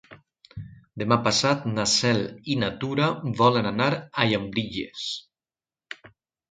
Demà 1.01 1.17
passat 1.27 1.67
na 1.73 1.85
Cel 1.91 2.23
i 2.55 2.57
na 2.65 2.71
Tura 2.85 3.11
volen 3.43 3.73
anar 3.75 3.93
a 4.01 4.29
Llambilles. 4.33 5.09